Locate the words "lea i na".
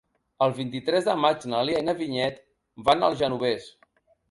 1.69-1.95